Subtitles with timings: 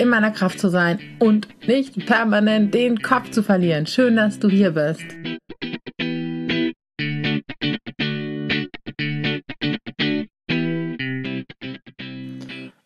[0.00, 3.86] in meiner Kraft zu sein und nicht permanent den Kopf zu verlieren.
[3.86, 5.04] Schön, dass du hier bist.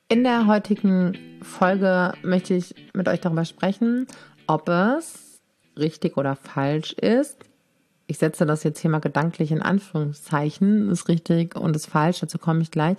[0.09, 4.09] In der heutigen Folge möchte ich mit euch darüber sprechen,
[4.49, 5.41] ob es
[5.79, 7.37] richtig oder falsch ist.
[8.09, 12.39] Ich setze das jetzt hier mal gedanklich in Anführungszeichen, ist richtig und ist falsch, dazu
[12.39, 12.97] komme ich gleich.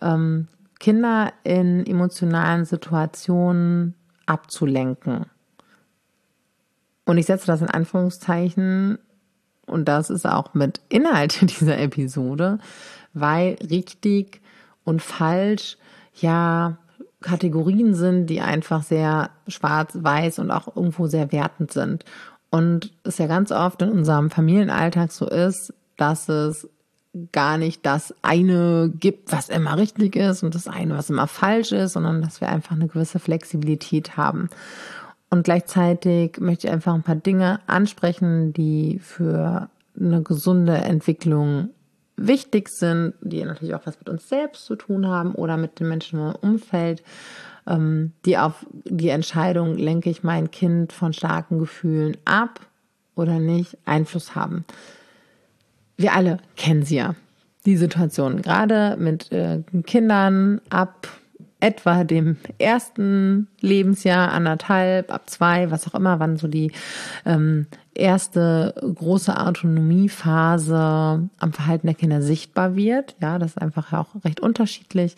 [0.00, 0.46] Ähm,
[0.84, 3.94] Kinder in emotionalen Situationen
[4.26, 5.24] abzulenken.
[7.06, 8.98] Und ich setze das in Anführungszeichen
[9.64, 12.58] und das ist auch mit Inhalt dieser Episode,
[13.14, 14.42] weil richtig
[14.84, 15.78] und falsch
[16.16, 16.76] ja
[17.22, 22.04] Kategorien sind, die einfach sehr schwarz-weiß und auch irgendwo sehr wertend sind.
[22.50, 26.68] Und es ja ganz oft in unserem Familienalltag so ist, dass es
[27.32, 31.72] gar nicht das eine gibt, was immer richtig ist und das eine, was immer falsch
[31.72, 34.48] ist, sondern dass wir einfach eine gewisse Flexibilität haben.
[35.30, 41.70] Und gleichzeitig möchte ich einfach ein paar Dinge ansprechen, die für eine gesunde Entwicklung
[42.16, 45.88] wichtig sind, die natürlich auch was mit uns selbst zu tun haben oder mit den
[45.88, 47.02] Menschen im Umfeld,
[47.66, 52.60] ähm, die auf die Entscheidung, lenke ich mein Kind von starken Gefühlen ab
[53.14, 54.64] oder nicht, Einfluss haben.
[55.96, 57.14] Wir alle kennen sie ja,
[57.66, 61.08] die Situation, gerade mit äh, Kindern ab
[61.60, 66.72] etwa dem ersten Lebensjahr, anderthalb, ab zwei, was auch immer, wann so die
[67.24, 70.76] ähm, erste große Autonomiephase
[71.38, 73.16] am Verhalten der Kinder sichtbar wird.
[73.22, 75.16] Ja, das ist einfach auch recht unterschiedlich.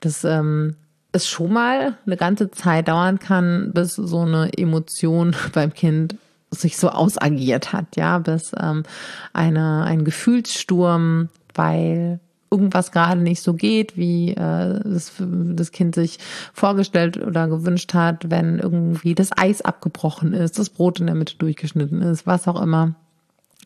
[0.00, 0.76] Das ähm,
[1.12, 6.16] es schon mal eine ganze Zeit dauern kann, bis so eine Emotion beim Kind
[6.50, 8.84] sich so ausagiert hat, ja, bis ähm,
[9.32, 12.20] eine, ein Gefühlssturm, weil
[12.50, 16.18] irgendwas gerade nicht so geht, wie äh, das, das Kind sich
[16.52, 21.36] vorgestellt oder gewünscht hat, wenn irgendwie das Eis abgebrochen ist, das Brot in der Mitte
[21.36, 22.94] durchgeschnitten ist, was auch immer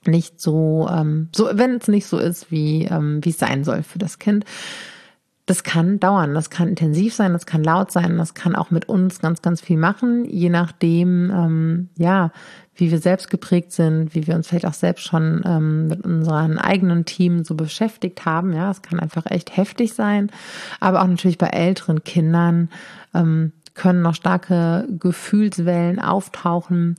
[0.06, 3.82] nicht so, ähm, so wenn es nicht so ist, wie ähm, wie es sein soll
[3.82, 4.44] für das Kind.
[5.47, 8.88] Das kann dauern, das kann intensiv sein, das kann laut sein, das kann auch mit
[8.88, 12.31] uns ganz, ganz viel machen, je nachdem, ähm, ja,
[12.75, 16.59] wie wir selbst geprägt sind, wie wir uns vielleicht auch selbst schon ähm, mit unserem
[16.59, 18.53] eigenen Team so beschäftigt haben.
[18.53, 20.31] Ja, es kann einfach echt heftig sein.
[20.81, 22.71] Aber auch natürlich bei älteren Kindern
[23.15, 26.97] ähm, können noch starke Gefühlswellen auftauchen.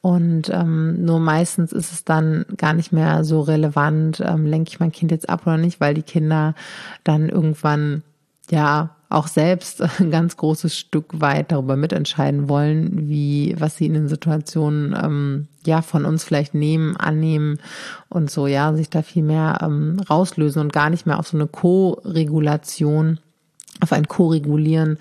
[0.00, 4.80] Und ähm, nur meistens ist es dann gar nicht mehr so relevant, ähm, lenke ich
[4.80, 6.56] mein Kind jetzt ab oder nicht, weil die Kinder
[7.04, 8.02] dann irgendwann
[8.50, 13.94] ja auch selbst ein ganz großes Stück weit darüber mitentscheiden wollen, wie, was sie in
[13.94, 17.58] den Situationen, ähm, ja, von uns vielleicht nehmen, annehmen
[18.08, 21.36] und so, ja, sich da viel mehr ähm, rauslösen und gar nicht mehr auf so
[21.36, 23.20] eine Co-Regulation,
[23.80, 24.98] auf ein Co-Regulieren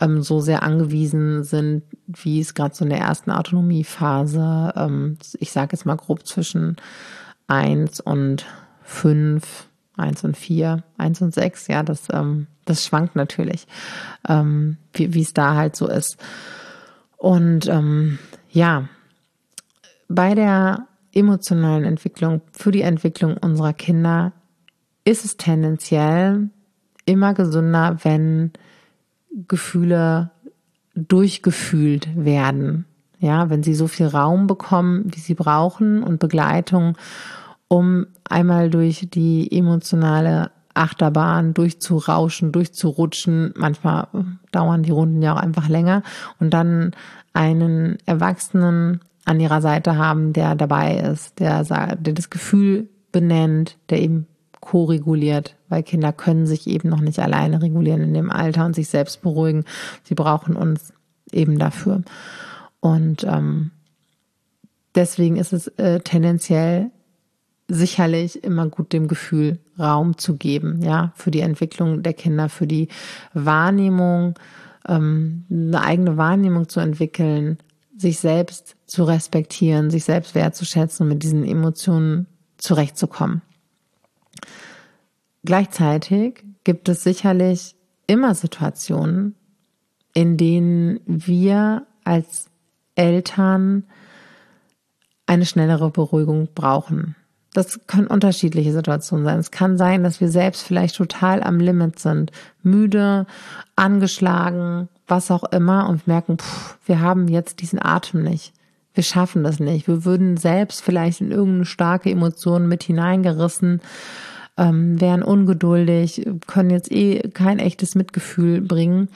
[0.00, 5.50] ähm, so sehr angewiesen sind, wie es gerade so in der ersten Autonomiephase, ähm, ich
[5.52, 6.76] sage jetzt mal grob zwischen
[7.48, 8.46] eins und
[8.82, 13.66] fünf eins und vier, eins und sechs, ja, das, ähm, das schwankt natürlich,
[14.28, 16.18] ähm, wie es da halt so ist.
[17.16, 18.18] Und ähm,
[18.50, 18.88] ja,
[20.08, 24.32] bei der emotionalen Entwicklung, für die Entwicklung unserer Kinder
[25.04, 26.50] ist es tendenziell
[27.06, 28.52] immer gesünder, wenn
[29.48, 30.30] Gefühle
[30.94, 32.84] durchgefühlt werden.
[33.18, 36.98] Ja, wenn sie so viel Raum bekommen, wie sie brauchen und Begleitung
[37.68, 43.54] um einmal durch die emotionale Achterbahn durchzurauschen, durchzurutschen.
[43.56, 44.08] Manchmal
[44.52, 46.02] dauern die Runden ja auch einfach länger
[46.38, 46.92] und dann
[47.32, 54.00] einen Erwachsenen an ihrer Seite haben, der dabei ist, der, der das Gefühl benennt, der
[54.00, 54.26] eben
[54.60, 58.88] co-reguliert, weil Kinder können sich eben noch nicht alleine regulieren in dem Alter und sich
[58.88, 59.64] selbst beruhigen.
[60.02, 60.92] Sie brauchen uns
[61.32, 62.02] eben dafür.
[62.80, 63.70] Und ähm,
[64.94, 66.90] deswegen ist es äh, tendenziell
[67.68, 72.66] sicherlich immer gut dem Gefühl Raum zu geben, ja, für die Entwicklung der Kinder, für
[72.66, 72.88] die
[73.34, 74.38] Wahrnehmung,
[74.88, 77.58] ähm, eine eigene Wahrnehmung zu entwickeln,
[77.96, 82.26] sich selbst zu respektieren, sich selbst wertzuschätzen und mit diesen Emotionen
[82.58, 83.42] zurechtzukommen.
[85.44, 87.74] Gleichzeitig gibt es sicherlich
[88.06, 89.34] immer Situationen,
[90.14, 92.48] in denen wir als
[92.94, 93.84] Eltern
[95.26, 97.16] eine schnellere Beruhigung brauchen.
[97.56, 99.38] Das können unterschiedliche Situationen sein.
[99.38, 102.30] Es kann sein, dass wir selbst vielleicht total am Limit sind,
[102.62, 103.24] müde,
[103.76, 108.52] angeschlagen, was auch immer und merken, pff, wir haben jetzt diesen Atem nicht.
[108.92, 109.88] Wir schaffen das nicht.
[109.88, 113.80] Wir würden selbst vielleicht in irgendeine starke Emotion mit hineingerissen,
[114.58, 119.08] ähm, wären ungeduldig, können jetzt eh kein echtes Mitgefühl bringen.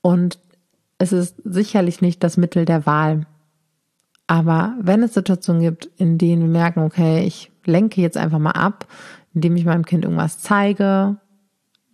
[0.00, 0.38] Und
[0.96, 3.26] es ist sicherlich nicht das Mittel der Wahl.
[4.26, 8.52] Aber wenn es Situationen gibt, in denen wir merken, okay, ich lenke jetzt einfach mal
[8.52, 8.86] ab,
[9.34, 11.18] indem ich meinem Kind irgendwas zeige,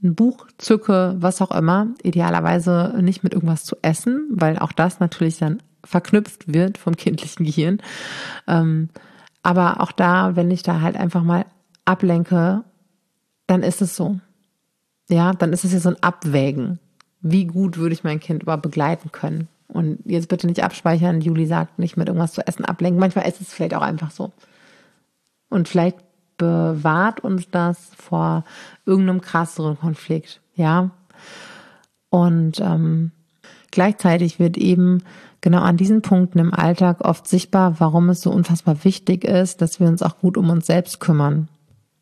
[0.02, 5.00] ein Buch zücke, was auch immer, idealerweise nicht mit irgendwas zu essen, weil auch das
[5.00, 7.82] natürlich dann verknüpft wird vom kindlichen Gehirn.
[8.46, 8.88] Ähm,
[9.42, 11.46] aber auch da, wenn ich da halt einfach mal
[11.84, 12.64] ablenke,
[13.46, 14.20] dann ist es so.
[15.08, 16.78] Ja, dann ist es ja so ein Abwägen.
[17.20, 19.48] Wie gut würde ich mein Kind überhaupt begleiten können?
[19.72, 22.98] Und jetzt bitte nicht abspeichern, Juli sagt, nicht mit irgendwas zu essen ablenken.
[22.98, 24.32] Manchmal ist es vielleicht auch einfach so.
[25.48, 25.98] Und vielleicht
[26.38, 28.44] bewahrt uns das vor
[28.86, 30.90] irgendeinem krasseren Konflikt, ja.
[32.08, 33.12] Und ähm,
[33.70, 35.02] gleichzeitig wird eben
[35.40, 39.80] genau an diesen Punkten im Alltag oft sichtbar, warum es so unfassbar wichtig ist, dass
[39.80, 41.48] wir uns auch gut um uns selbst kümmern,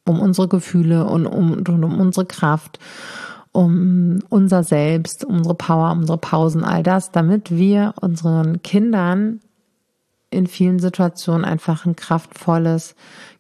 [0.06, 2.79] um unsere Gefühle und um, und um unsere Kraft
[3.53, 9.41] um unser Selbst, unsere Power, unsere Pausen, all das, damit wir unseren Kindern
[10.31, 12.95] in vielen Situationen einfach ein kraftvolles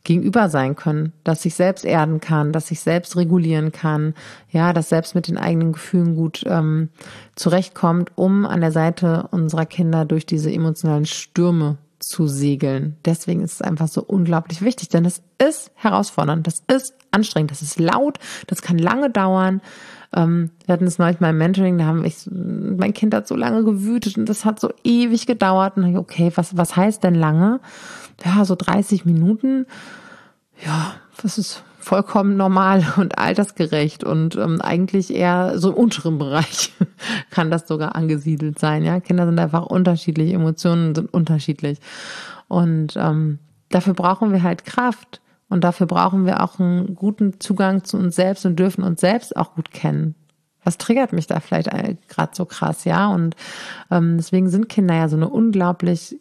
[0.04, 4.14] Gegenüber sein können, das sich selbst erden kann, das sich selbst regulieren kann,
[4.50, 6.88] ja, das selbst mit den eigenen Gefühlen gut ähm,
[7.36, 12.96] zurechtkommt, um an der Seite unserer Kinder durch diese emotionalen Stürme zu segeln.
[13.04, 17.60] Deswegen ist es einfach so unglaublich wichtig, denn es ist herausfordernd, das ist anstrengend, das
[17.60, 19.60] ist laut, das kann lange dauern.
[20.14, 23.36] Ähm, wir hatten es neulich mal im Mentoring, da haben ich, mein Kind hat so
[23.36, 25.76] lange gewütet und das hat so ewig gedauert.
[25.76, 27.60] Und ich, okay, was, was heißt denn lange?
[28.24, 29.66] Ja, so 30 Minuten.
[30.64, 36.72] Ja, das ist vollkommen normal und altersgerecht und ähm, eigentlich eher so im unteren Bereich
[37.30, 38.84] kann das sogar angesiedelt sein.
[38.84, 41.78] Ja, Kinder sind einfach unterschiedlich, Emotionen sind unterschiedlich
[42.48, 43.38] und ähm,
[43.70, 45.20] dafür brauchen wir halt Kraft.
[45.48, 49.36] Und dafür brauchen wir auch einen guten Zugang zu uns selbst und dürfen uns selbst
[49.36, 50.14] auch gut kennen.
[50.62, 51.70] Was triggert mich da vielleicht
[52.08, 53.08] gerade so krass, ja?
[53.08, 53.34] Und
[53.90, 56.18] ähm, deswegen sind Kinder ja so eine unglaublich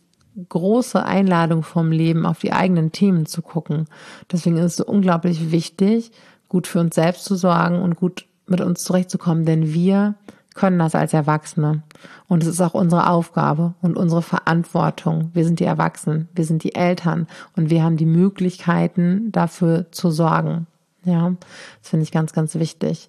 [0.50, 3.88] große Einladung vom Leben, auf die eigenen Themen zu gucken.
[4.32, 6.12] Deswegen ist es so unglaublich wichtig,
[6.48, 10.16] gut für uns selbst zu sorgen und gut mit uns zurechtzukommen, denn wir
[10.58, 11.84] können das als Erwachsene.
[12.28, 15.30] Und es ist auch unsere Aufgabe und unsere Verantwortung.
[15.34, 20.12] Wir sind die Erwachsenen, wir sind die Eltern und wir haben die Möglichkeiten, dafür zu
[20.12, 20.68] sorgen.
[21.06, 21.34] Ja,
[21.80, 23.08] das finde ich ganz, ganz wichtig.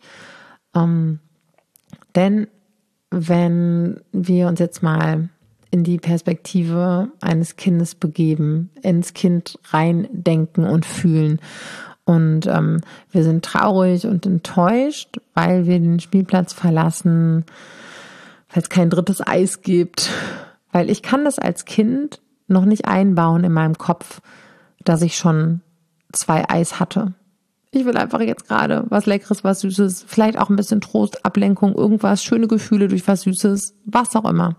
[0.75, 1.19] Ähm,
[2.15, 2.47] denn
[3.11, 5.31] wenn wir uns jetzt mal
[5.71, 11.41] in die Perspektive eines Kindes begeben, ins Kind reindenken und fühlen
[12.09, 17.45] und ähm, wir sind traurig und enttäuscht, weil wir den Spielplatz verlassen,
[18.51, 20.09] weil es kein drittes Eis gibt.
[20.73, 24.23] Weil ich kann das als Kind noch nicht einbauen in meinem Kopf,
[24.85, 25.61] dass ich schon
[26.11, 27.13] zwei Eis hatte.
[27.73, 31.75] Ich will einfach jetzt gerade was Leckeres, was Süßes, vielleicht auch ein bisschen Trost, Ablenkung,
[31.75, 34.57] irgendwas, schöne Gefühle durch was Süßes, was auch immer.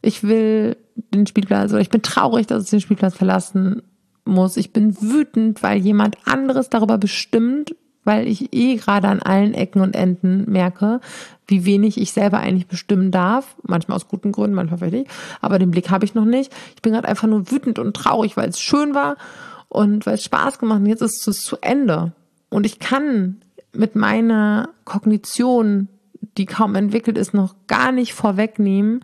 [0.00, 0.76] Ich will
[1.12, 3.82] den Spielplatz oder ich bin traurig, dass ich den Spielplatz verlassen
[4.24, 4.56] muss.
[4.56, 9.80] Ich bin wütend, weil jemand anderes darüber bestimmt, weil ich eh gerade an allen Ecken
[9.80, 11.00] und Enden merke,
[11.46, 13.56] wie wenig ich selber eigentlich bestimmen darf.
[13.62, 15.10] Manchmal aus guten Gründen, manchmal vielleicht nicht.
[15.40, 16.52] Aber den Blick habe ich noch nicht.
[16.74, 19.16] Ich bin gerade einfach nur wütend und traurig, weil es schön war
[19.68, 20.88] und weil es Spaß gemacht hat.
[20.88, 22.12] Jetzt ist es zu Ende.
[22.50, 23.40] Und ich kann
[23.72, 25.88] mit meiner Kognition,
[26.36, 29.00] die kaum entwickelt ist, noch gar nicht vorwegnehmen,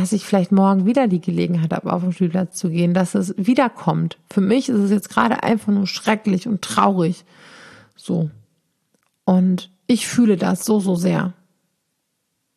[0.00, 3.34] dass ich vielleicht morgen wieder die Gelegenheit habe, auf den Spielplatz zu gehen, dass es
[3.38, 4.18] wiederkommt.
[4.30, 7.24] Für mich ist es jetzt gerade einfach nur schrecklich und traurig.
[7.96, 8.30] So.
[9.24, 11.32] Und ich fühle das so, so sehr.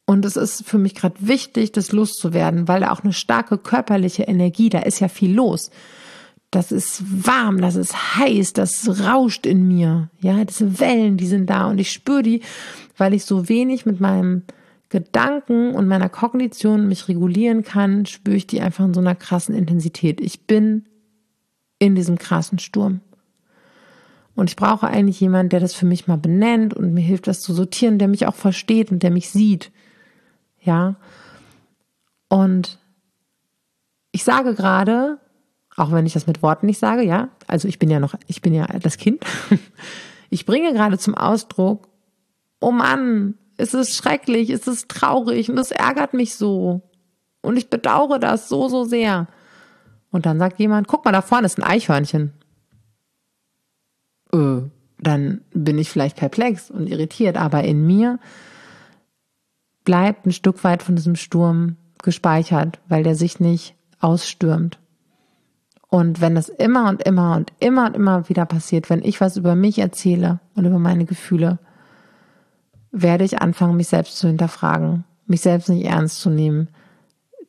[0.05, 4.23] Und es ist für mich gerade wichtig, das loszuwerden, weil da auch eine starke körperliche
[4.23, 5.71] Energie, da ist ja viel los.
[6.51, 10.09] Das ist warm, das ist heiß, das rauscht in mir.
[10.19, 12.41] Ja, diese Wellen, die sind da und ich spüre die,
[12.97, 14.43] weil ich so wenig mit meinem
[14.89, 19.55] Gedanken und meiner Kognition mich regulieren kann, spüre ich die einfach in so einer krassen
[19.55, 20.19] Intensität.
[20.19, 20.85] Ich bin
[21.77, 23.01] in diesem krassen Sturm.
[24.35, 27.41] Und ich brauche eigentlich jemanden, der das für mich mal benennt und mir hilft, das
[27.41, 29.71] zu sortieren, der mich auch versteht und der mich sieht.
[30.61, 30.95] Ja.
[32.27, 32.79] Und
[34.11, 35.19] ich sage gerade,
[35.75, 38.41] auch wenn ich das mit Worten nicht sage, ja, also ich bin ja noch, ich
[38.41, 39.23] bin ja das Kind.
[40.31, 41.89] Ich bringe gerade zum Ausdruck,
[42.61, 46.81] oh Mann, Es ist schrecklich, es ist traurig und es ärgert mich so.
[47.41, 49.27] Und ich bedauere das so, so sehr.
[50.11, 52.31] Und dann sagt jemand, guck mal, da vorne ist ein Eichhörnchen.
[54.31, 54.61] Äh,
[54.97, 58.19] dann bin ich vielleicht perplex und irritiert, aber in mir
[59.83, 64.79] bleibt ein Stück weit von diesem Sturm gespeichert, weil der sich nicht ausstürmt.
[65.89, 69.35] Und wenn das immer und immer und immer und immer wieder passiert, wenn ich was
[69.35, 71.59] über mich erzähle und über meine Gefühle,
[72.91, 76.69] werde ich anfangen, mich selbst zu hinterfragen, mich selbst nicht ernst zu nehmen,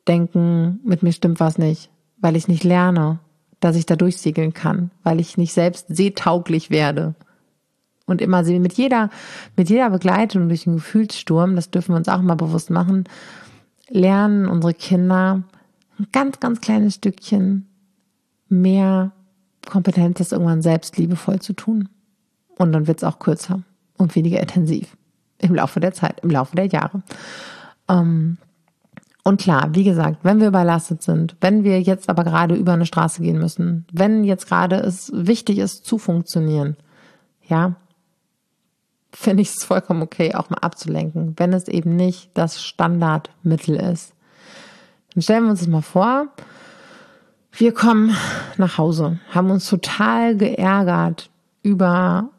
[0.07, 3.19] denken, mit mir stimmt was nicht, weil ich nicht lerne,
[3.59, 7.15] dass ich da durchsegeln kann, weil ich nicht selbst seetauglich werde.
[8.05, 9.09] Und immer mit jeder,
[9.55, 13.05] mit jeder Begleitung durch den Gefühlssturm, das dürfen wir uns auch mal bewusst machen,
[13.89, 15.43] lernen unsere Kinder
[15.99, 17.67] ein ganz, ganz kleines Stückchen
[18.49, 19.11] mehr
[19.69, 21.89] Kompetenz, das irgendwann selbst liebevoll zu tun.
[22.57, 23.61] Und dann wird es auch kürzer
[23.97, 24.97] und weniger intensiv
[25.41, 27.01] im Laufe der Zeit, im Laufe der Jahre.
[27.89, 28.37] Ähm,
[29.23, 32.87] und klar, wie gesagt, wenn wir überlastet sind, wenn wir jetzt aber gerade über eine
[32.87, 36.75] Straße gehen müssen, wenn jetzt gerade es wichtig ist zu funktionieren,
[37.47, 37.75] ja,
[39.13, 44.13] finde ich es vollkommen okay, auch mal abzulenken, wenn es eben nicht das Standardmittel ist.
[45.13, 46.27] Dann stellen wir uns das mal vor,
[47.51, 48.15] wir kommen
[48.57, 51.29] nach Hause, haben uns total geärgert
[51.63, 52.29] über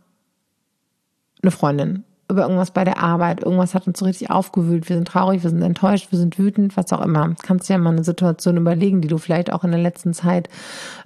[1.43, 5.07] eine Freundin, über irgendwas bei der Arbeit, irgendwas hat uns so richtig aufgewühlt, wir sind
[5.07, 7.35] traurig, wir sind enttäuscht, wir sind wütend, was auch immer.
[7.43, 10.49] Kannst dir ja mal eine Situation überlegen, die du vielleicht auch in der letzten Zeit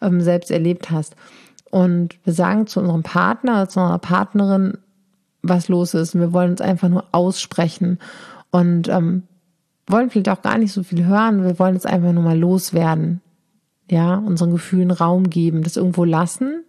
[0.00, 1.16] ähm, selbst erlebt hast.
[1.70, 4.78] Und wir sagen zu unserem Partner, zu unserer Partnerin,
[5.42, 6.14] was los ist.
[6.14, 7.98] Und wir wollen uns einfach nur aussprechen
[8.50, 9.24] und ähm,
[9.86, 11.44] wollen vielleicht auch gar nicht so viel hören.
[11.44, 13.20] Wir wollen es einfach nur mal loswerden.
[13.90, 16.64] Ja, unseren Gefühlen Raum geben, das irgendwo lassen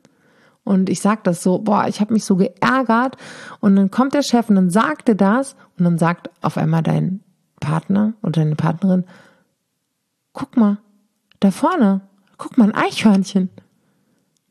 [0.68, 3.16] und ich sag das so, boah, ich habe mich so geärgert.
[3.62, 7.22] Und dann kommt der Chef und dann sagte das und dann sagt auf einmal dein
[7.62, 9.06] Partner oder deine Partnerin,
[10.34, 10.78] guck mal,
[11.40, 12.02] da vorne,
[12.38, 13.50] guck mal, ein Eichhörnchen.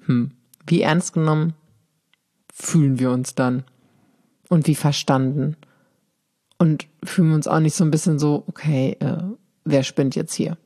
[0.07, 0.31] Hm,
[0.67, 1.53] wie ernst genommen
[2.51, 3.65] fühlen wir uns dann?
[4.49, 5.59] Und wie verstanden?
[6.57, 9.23] Und fühlen wir uns auch nicht so ein bisschen so, okay, äh,
[9.65, 10.57] wer spinnt jetzt hier?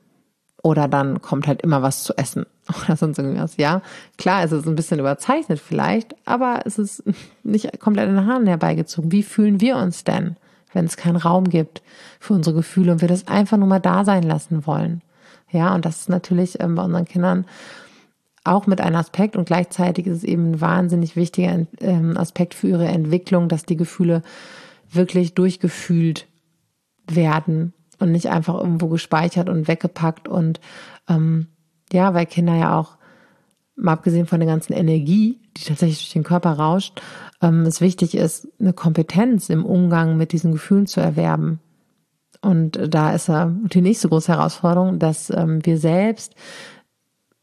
[0.62, 2.46] Oder dann kommt halt immer was zu essen
[2.84, 3.56] oder sonst irgendwas.
[3.56, 3.82] Ja,
[4.18, 7.02] klar, es ist ein bisschen überzeichnet vielleicht, aber es ist
[7.42, 9.12] nicht komplett in den Haaren herbeigezogen.
[9.12, 10.36] Wie fühlen wir uns denn,
[10.72, 11.82] wenn es keinen Raum gibt
[12.18, 15.02] für unsere Gefühle und wir das einfach nur mal da sein lassen wollen?
[15.50, 17.44] Ja, und das ist natürlich ähm, bei unseren Kindern
[18.44, 22.68] auch mit einem Aspekt und gleichzeitig ist es eben ein wahnsinnig wichtiger ähm, Aspekt für
[22.68, 24.22] ihre Entwicklung, dass die Gefühle
[24.90, 26.26] wirklich durchgefühlt
[27.06, 30.60] werden und nicht einfach irgendwo gespeichert und weggepackt und
[31.08, 31.48] ähm,
[31.92, 32.96] ja, weil Kinder ja auch,
[33.76, 37.00] mal abgesehen von der ganzen Energie, die tatsächlich durch den Körper rauscht,
[37.40, 41.60] ähm, es wichtig ist, eine Kompetenz im Umgang mit diesen Gefühlen zu erwerben.
[42.42, 46.34] Und da ist ja die nächste große Herausforderung, dass ähm, wir selbst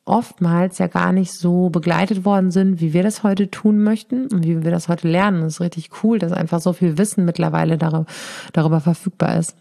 [0.05, 4.45] oftmals ja gar nicht so begleitet worden sind, wie wir das heute tun möchten und
[4.45, 5.41] wie wir das heute lernen.
[5.41, 8.05] Das ist richtig cool, dass einfach so viel Wissen mittlerweile darüber,
[8.53, 9.55] darüber verfügbar ist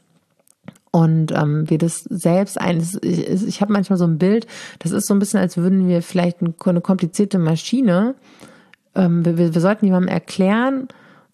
[0.96, 2.78] und ähm, wir das selbst ein.
[3.02, 4.46] Ich, ich habe manchmal so ein Bild,
[4.78, 8.14] das ist so ein bisschen, als würden wir vielleicht eine komplizierte Maschine,
[8.94, 10.88] ähm, wir, wir sollten jemandem erklären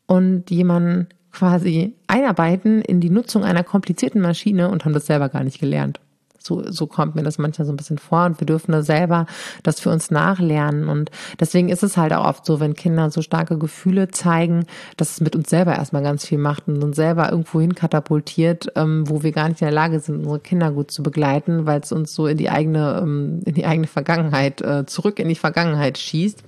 [0.06, 5.44] und jemanden quasi einarbeiten in die Nutzung einer komplizierten Maschine und haben das selber gar
[5.44, 6.00] nicht gelernt.
[6.46, 9.26] So, so kommt mir das manchmal so ein bisschen vor und wir dürfen da selber
[9.62, 10.88] das für uns nachlernen.
[10.88, 15.12] Und deswegen ist es halt auch oft so, wenn Kinder so starke Gefühle zeigen, dass
[15.12, 19.08] es mit uns selber erstmal ganz viel macht und uns selber irgendwo hin katapultiert, ähm,
[19.08, 21.92] wo wir gar nicht in der Lage sind, unsere Kinder gut zu begleiten, weil es
[21.92, 25.98] uns so in die eigene, ähm, in die eigene Vergangenheit, äh, zurück in die Vergangenheit
[25.98, 26.42] schießt.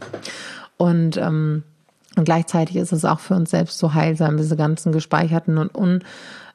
[0.77, 1.63] Und ähm,
[2.17, 6.03] und gleichzeitig ist es auch für uns selbst so heilsam, diese ganzen gespeicherten und un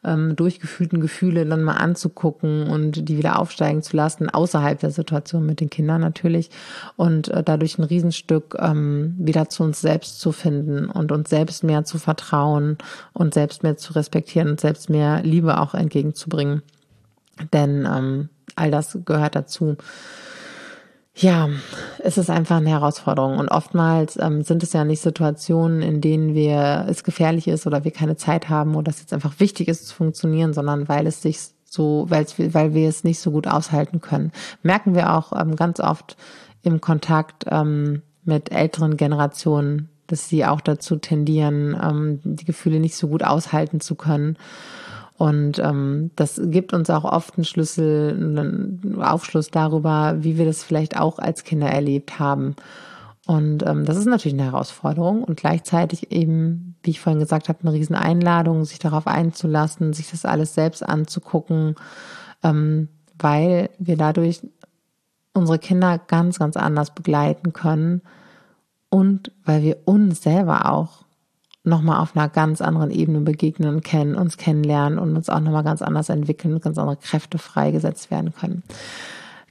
[0.03, 5.45] ähm, durchgefühlten Gefühle dann mal anzugucken und die wieder aufsteigen zu lassen, außerhalb der Situation
[5.45, 6.49] mit den Kindern natürlich
[6.95, 11.63] und äh, dadurch ein Riesenstück ähm, wieder zu uns selbst zu finden und uns selbst
[11.63, 12.77] mehr zu vertrauen
[13.13, 16.61] und selbst mehr zu respektieren und selbst mehr Liebe auch entgegenzubringen.
[17.53, 19.77] Denn ähm, all das gehört dazu.
[21.21, 21.49] Ja,
[22.01, 26.33] es ist einfach eine Herausforderung und oftmals ähm, sind es ja nicht Situationen, in denen
[26.33, 29.89] wir es gefährlich ist oder wir keine Zeit haben oder es jetzt einfach wichtig ist
[29.89, 33.99] zu funktionieren, sondern weil es sich so, weil weil wir es nicht so gut aushalten
[33.99, 34.31] können.
[34.63, 36.15] Merken wir auch ähm, ganz oft
[36.63, 42.95] im Kontakt ähm, mit älteren Generationen, dass sie auch dazu tendieren, ähm, die Gefühle nicht
[42.95, 44.37] so gut aushalten zu können
[45.19, 50.63] und ähm, das gibt uns auch oft einen Schlüssel, einen Aufschluss darüber, wie wir das
[50.63, 52.55] vielleicht auch als Kinder erlebt haben.
[53.27, 57.59] Und ähm, das ist natürlich eine Herausforderung und gleichzeitig eben wie ich vorhin gesagt habe,
[57.61, 61.75] eine Rieseneinladung, sich darauf einzulassen, sich das alles selbst anzugucken,
[62.43, 64.41] ähm, weil wir dadurch
[65.33, 68.01] unsere Kinder ganz, ganz anders begleiten können
[68.89, 71.05] und weil wir uns selber auch
[71.63, 75.63] nochmal auf einer ganz anderen Ebene begegnen und kennen, uns kennenlernen und uns auch nochmal
[75.63, 78.63] ganz anders entwickeln ganz andere Kräfte freigesetzt werden können.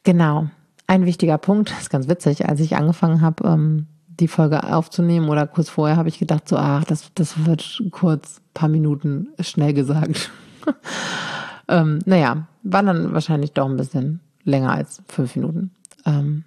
[0.05, 0.49] Genau.
[0.87, 3.87] Ein wichtiger Punkt, ist ganz witzig, als ich angefangen habe, ähm,
[4.21, 8.41] die Folge aufzunehmen oder kurz vorher habe ich gedacht, so, ach, das, das wird kurz,
[8.55, 10.31] paar Minuten schnell gesagt.
[11.69, 15.71] ähm, naja, war dann wahrscheinlich doch ein bisschen länger als fünf Minuten.
[16.05, 16.45] Ähm,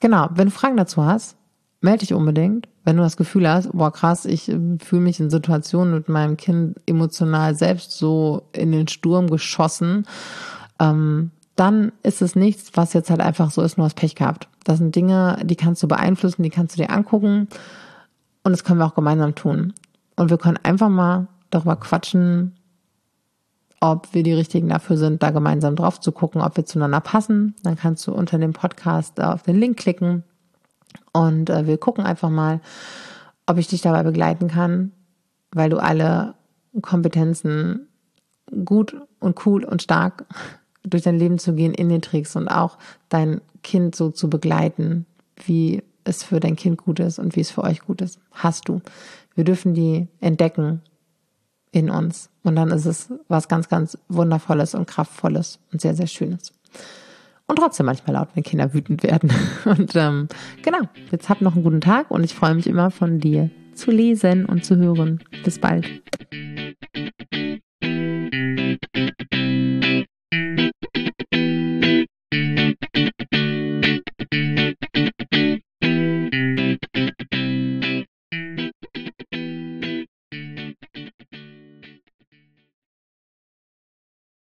[0.00, 1.37] genau, wenn du Fragen dazu hast,
[1.80, 2.68] melde dich unbedingt.
[2.84, 6.36] Wenn du das Gefühl hast, boah krass, ich äh, fühle mich in Situationen mit meinem
[6.36, 10.06] Kind emotional selbst so in den Sturm geschossen,
[10.80, 14.48] ähm, dann ist es nichts, was jetzt halt einfach so ist, nur hast Pech gehabt.
[14.64, 17.48] Das sind Dinge, die kannst du beeinflussen, die kannst du dir angucken
[18.44, 19.72] und das können wir auch gemeinsam tun.
[20.16, 22.54] Und wir können einfach mal darüber quatschen,
[23.80, 27.54] ob wir die richtigen dafür sind, da gemeinsam drauf zu gucken, ob wir zueinander passen.
[27.62, 30.24] Dann kannst du unter dem Podcast auf den Link klicken
[31.12, 32.60] und äh, wir gucken einfach mal,
[33.46, 34.92] ob ich dich dabei begleiten kann,
[35.52, 36.34] weil du alle
[36.82, 37.88] Kompetenzen
[38.64, 40.26] gut und cool und stark
[40.82, 42.78] durch dein Leben zu gehen in den Tricks und auch
[43.08, 45.06] dein Kind so zu begleiten,
[45.44, 48.68] wie es für dein Kind gut ist und wie es für euch gut ist, hast
[48.68, 48.80] du.
[49.34, 50.82] Wir dürfen die entdecken
[51.70, 52.30] in uns.
[52.42, 56.52] Und dann ist es was ganz, ganz Wundervolles und Kraftvolles und sehr, sehr Schönes.
[57.48, 59.30] Und trotzdem manchmal laut, wenn Kinder wütend werden.
[59.64, 60.28] Und ähm,
[60.62, 63.90] genau, jetzt habt noch einen guten Tag und ich freue mich immer von dir zu
[63.90, 65.20] lesen und zu hören.
[65.44, 65.86] Bis bald.